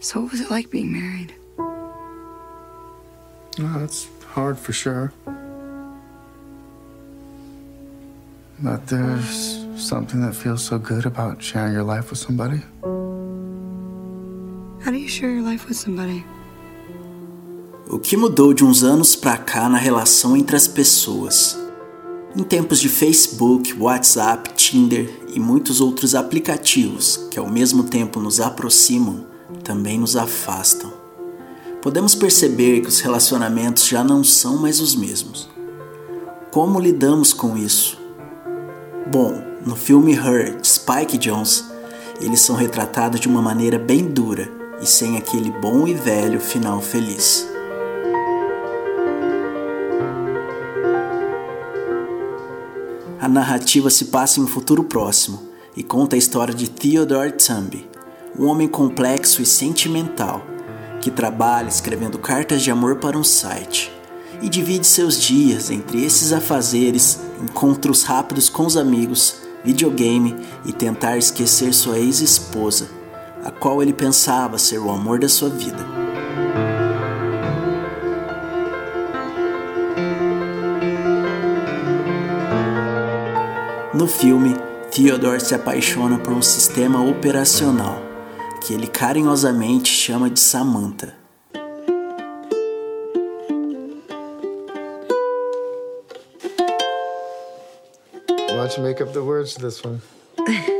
So, 0.00 0.20
what 0.20 0.30
was 0.30 0.40
it 0.40 0.50
like 0.50 0.70
being 0.70 0.92
married? 0.92 1.34
Oh, 3.60 3.82
it's 3.82 4.08
hard 4.28 4.56
for 4.56 4.72
sure. 4.72 5.12
But 8.60 8.86
there's 8.86 9.66
something 9.76 10.20
that 10.20 10.34
feels 10.34 10.62
so 10.62 10.78
good 10.78 11.04
about 11.04 11.42
sharing 11.42 11.72
your 11.72 11.82
life 11.82 12.10
with 12.10 12.20
somebody. 12.20 12.62
How 14.84 14.92
do 14.92 14.98
you 14.98 15.08
share 15.08 15.30
your 15.30 15.42
life 15.42 15.66
with 15.68 15.76
somebody? 15.76 16.24
O 17.90 17.98
que 17.98 18.16
mudou 18.16 18.54
de 18.54 18.64
uns 18.64 18.84
anos 18.84 19.16
pra 19.16 19.36
cá 19.36 19.68
na 19.68 19.78
relação 19.78 20.36
entre 20.36 20.54
as 20.54 20.68
pessoas? 20.68 21.58
Em 22.36 22.44
tempos 22.44 22.78
de 22.78 22.88
Facebook, 22.88 23.74
WhatsApp, 23.74 24.54
Tinder 24.54 25.10
e 25.34 25.40
muitos 25.40 25.80
outros 25.80 26.14
aplicativos 26.14 27.16
que 27.30 27.38
ao 27.38 27.50
mesmo 27.50 27.84
tempo 27.84 28.20
nos 28.20 28.38
aproximam, 28.38 29.27
também 29.68 29.98
nos 29.98 30.16
afastam. 30.16 30.90
Podemos 31.82 32.14
perceber 32.14 32.80
que 32.80 32.88
os 32.88 33.00
relacionamentos 33.00 33.86
já 33.86 34.02
não 34.02 34.24
são 34.24 34.56
mais 34.56 34.80
os 34.80 34.94
mesmos. 34.94 35.46
Como 36.50 36.80
lidamos 36.80 37.34
com 37.34 37.54
isso? 37.54 37.98
Bom, 39.12 39.44
no 39.66 39.76
filme 39.76 40.14
Her, 40.14 40.58
de 40.58 40.66
Spike 40.66 41.18
Jonze, 41.18 41.64
eles 42.18 42.40
são 42.40 42.56
retratados 42.56 43.20
de 43.20 43.28
uma 43.28 43.42
maneira 43.42 43.78
bem 43.78 44.06
dura 44.06 44.50
e 44.80 44.86
sem 44.86 45.18
aquele 45.18 45.50
bom 45.50 45.86
e 45.86 45.92
velho 45.92 46.40
final 46.40 46.80
feliz. 46.80 47.46
A 53.20 53.28
narrativa 53.28 53.90
se 53.90 54.06
passa 54.06 54.40
em 54.40 54.44
um 54.44 54.48
futuro 54.48 54.82
próximo 54.82 55.42
e 55.76 55.82
conta 55.82 56.16
a 56.16 56.18
história 56.18 56.54
de 56.54 56.70
Theodore 56.70 57.32
Tambi, 57.32 57.86
um 58.36 58.46
homem 58.46 58.66
complexo 58.68 59.40
e 59.42 59.46
sentimental 59.46 60.44
que 61.00 61.10
trabalha 61.10 61.68
escrevendo 61.68 62.18
cartas 62.18 62.62
de 62.62 62.70
amor 62.70 62.96
para 62.96 63.16
um 63.16 63.24
site 63.24 63.92
e 64.42 64.48
divide 64.48 64.86
seus 64.86 65.20
dias 65.20 65.70
entre 65.70 66.04
esses 66.04 66.32
afazeres, 66.32 67.20
encontros 67.40 68.04
rápidos 68.04 68.48
com 68.48 68.66
os 68.66 68.76
amigos, 68.76 69.42
videogame 69.64 70.36
e 70.64 70.72
tentar 70.72 71.18
esquecer 71.18 71.72
sua 71.72 71.98
ex-esposa, 71.98 72.88
a 73.44 73.50
qual 73.50 73.82
ele 73.82 73.92
pensava 73.92 74.58
ser 74.58 74.78
o 74.78 74.90
amor 74.90 75.18
da 75.18 75.28
sua 75.28 75.48
vida. 75.48 75.84
No 83.92 84.06
filme, 84.06 84.54
Theodore 84.92 85.40
se 85.40 85.54
apaixona 85.54 86.18
por 86.18 86.32
um 86.32 86.42
sistema 86.42 87.02
operacional 87.02 88.07
que 88.58 88.74
ele 88.74 88.86
carinhosamente 88.86 89.88
chama 89.90 90.28
de 90.28 90.40
Samantha. 90.40 91.14
Why 98.28 98.56
don't 98.56 98.76
you 98.76 98.82
make 98.82 99.00
up 99.00 99.12
the 99.12 99.22
words 99.22 99.54
to 99.54 99.62
this 99.62 99.82
one? 99.84 100.02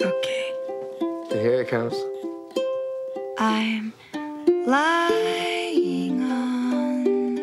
Okay. 0.00 0.52
Here 1.32 1.60
it 1.62 1.68
comes. 1.68 1.94
I'm 3.38 3.92
lying 4.66 6.22
on 6.22 7.34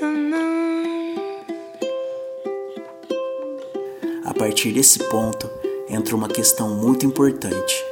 the 0.00 0.06
moon. 0.06 1.18
A 4.24 4.32
partir 4.34 4.72
desse 4.72 4.98
ponto, 5.10 5.50
entra 5.88 6.16
uma 6.16 6.28
questão 6.28 6.70
muito 6.70 7.04
importante. 7.04 7.84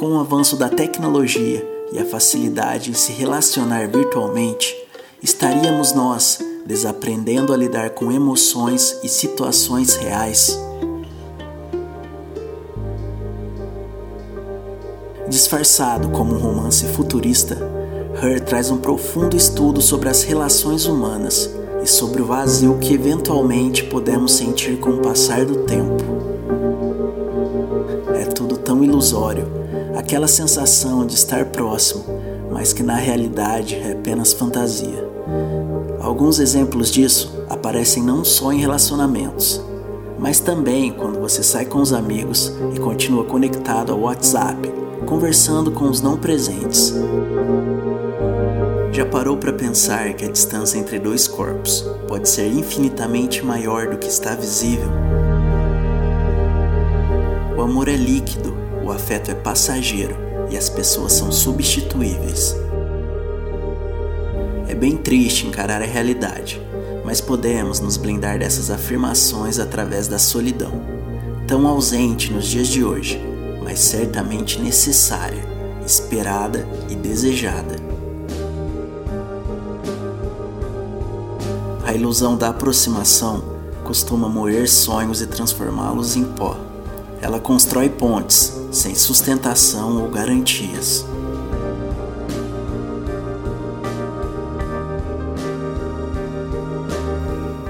Com 0.00 0.12
o 0.12 0.18
avanço 0.18 0.56
da 0.56 0.70
tecnologia 0.70 1.62
e 1.92 1.98
a 1.98 2.06
facilidade 2.06 2.90
em 2.90 2.94
se 2.94 3.12
relacionar 3.12 3.86
virtualmente, 3.86 4.74
estaríamos 5.22 5.92
nós 5.92 6.38
desaprendendo 6.64 7.52
a 7.52 7.56
lidar 7.58 7.90
com 7.90 8.10
emoções 8.10 8.98
e 9.04 9.08
situações 9.10 9.96
reais? 9.96 10.58
Disfarçado 15.28 16.08
como 16.08 16.32
um 16.32 16.38
romance 16.38 16.86
futurista, 16.86 17.58
Her 18.22 18.40
traz 18.40 18.70
um 18.70 18.78
profundo 18.78 19.36
estudo 19.36 19.82
sobre 19.82 20.08
as 20.08 20.22
relações 20.22 20.86
humanas 20.86 21.50
e 21.84 21.86
sobre 21.86 22.22
o 22.22 22.24
vazio 22.24 22.78
que 22.78 22.94
eventualmente 22.94 23.84
podemos 23.84 24.32
sentir 24.32 24.78
com 24.78 24.92
o 24.92 25.02
passar 25.02 25.44
do 25.44 25.56
tempo. 25.64 26.02
É 28.18 28.24
tudo 28.24 28.56
tão 28.56 28.82
ilusório, 28.82 29.59
aquela 30.00 30.26
sensação 30.26 31.06
de 31.06 31.14
estar 31.14 31.44
próximo, 31.46 32.04
mas 32.50 32.72
que 32.72 32.82
na 32.82 32.96
realidade 32.96 33.76
é 33.76 33.92
apenas 33.92 34.32
fantasia. 34.32 35.06
Alguns 36.00 36.40
exemplos 36.40 36.90
disso 36.90 37.44
aparecem 37.48 38.02
não 38.02 38.24
só 38.24 38.50
em 38.50 38.58
relacionamentos, 38.58 39.60
mas 40.18 40.40
também 40.40 40.90
quando 40.90 41.20
você 41.20 41.42
sai 41.42 41.66
com 41.66 41.80
os 41.80 41.92
amigos 41.92 42.50
e 42.74 42.80
continua 42.80 43.24
conectado 43.24 43.92
ao 43.92 44.00
WhatsApp, 44.00 44.72
conversando 45.06 45.70
com 45.70 45.84
os 45.84 46.00
não 46.00 46.16
presentes. 46.16 46.94
Já 48.92 49.04
parou 49.04 49.36
para 49.36 49.52
pensar 49.52 50.14
que 50.14 50.24
a 50.24 50.30
distância 50.30 50.78
entre 50.78 50.98
dois 50.98 51.28
corpos 51.28 51.84
pode 52.08 52.28
ser 52.28 52.46
infinitamente 52.46 53.44
maior 53.44 53.88
do 53.88 53.98
que 53.98 54.08
está 54.08 54.34
visível? 54.34 54.88
O 57.56 57.60
amor 57.60 57.88
é 57.88 57.96
líquido, 57.96 58.59
o 58.90 58.92
afeto 58.92 59.30
é 59.30 59.34
passageiro 59.34 60.16
e 60.50 60.56
as 60.56 60.68
pessoas 60.68 61.12
são 61.12 61.30
substituíveis. 61.30 62.56
É 64.66 64.74
bem 64.74 64.96
triste 64.96 65.46
encarar 65.46 65.80
a 65.80 65.86
realidade, 65.86 66.60
mas 67.04 67.20
podemos 67.20 67.78
nos 67.78 67.96
blindar 67.96 68.40
dessas 68.40 68.68
afirmações 68.68 69.60
através 69.60 70.08
da 70.08 70.18
solidão, 70.18 70.72
tão 71.46 71.68
ausente 71.68 72.32
nos 72.32 72.46
dias 72.46 72.66
de 72.66 72.84
hoje, 72.84 73.20
mas 73.62 73.78
certamente 73.78 74.60
necessária, 74.60 75.44
esperada 75.86 76.66
e 76.88 76.96
desejada. 76.96 77.76
A 81.86 81.94
ilusão 81.94 82.36
da 82.36 82.48
aproximação 82.48 83.42
costuma 83.84 84.28
moer 84.28 84.68
sonhos 84.68 85.20
e 85.20 85.26
transformá-los 85.28 86.16
em 86.16 86.24
pó. 86.24 86.69
Ela 87.20 87.38
constrói 87.38 87.88
pontes 87.88 88.58
sem 88.72 88.94
sustentação 88.94 90.02
ou 90.02 90.08
garantias. 90.08 91.04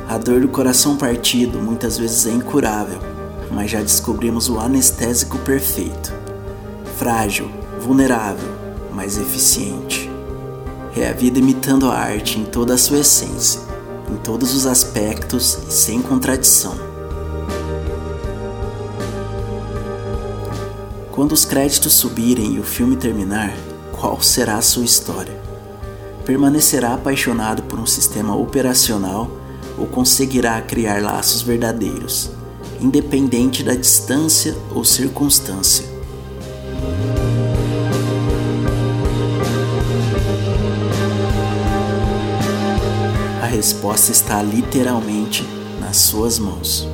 A 0.08 0.18
dor 0.18 0.40
do 0.40 0.48
coração 0.48 0.96
partido 0.96 1.58
muitas 1.58 1.96
vezes 1.98 2.26
é 2.26 2.30
incurável, 2.30 2.98
mas 3.50 3.70
já 3.70 3.80
descobrimos 3.80 4.48
o 4.48 4.58
anestésico 4.58 5.38
perfeito. 5.38 6.12
Frágil, 6.98 7.50
vulnerável, 7.80 8.48
mas 8.92 9.16
eficiente. 9.16 10.10
É 10.96 11.08
a 11.08 11.12
vida 11.12 11.38
imitando 11.38 11.88
a 11.88 11.94
arte 11.94 12.38
em 12.38 12.44
toda 12.44 12.74
a 12.74 12.78
sua 12.78 12.98
essência, 12.98 13.60
em 14.10 14.16
todos 14.16 14.54
os 14.54 14.66
aspectos 14.66 15.58
e 15.68 15.72
sem 15.72 16.02
contradição. 16.02 16.89
Quando 21.20 21.32
os 21.32 21.44
créditos 21.44 21.92
subirem 21.92 22.54
e 22.54 22.58
o 22.58 22.62
filme 22.62 22.96
terminar, 22.96 23.54
qual 23.92 24.22
será 24.22 24.56
a 24.56 24.62
sua 24.62 24.86
história? 24.86 25.38
Permanecerá 26.24 26.94
apaixonado 26.94 27.62
por 27.64 27.78
um 27.78 27.84
sistema 27.84 28.34
operacional 28.34 29.30
ou 29.76 29.86
conseguirá 29.86 30.58
criar 30.62 31.02
laços 31.02 31.42
verdadeiros, 31.42 32.30
independente 32.80 33.62
da 33.62 33.74
distância 33.74 34.56
ou 34.74 34.82
circunstância? 34.82 35.84
A 43.42 43.46
resposta 43.46 44.10
está 44.10 44.42
literalmente 44.42 45.46
nas 45.82 45.98
suas 45.98 46.38
mãos. 46.38 46.88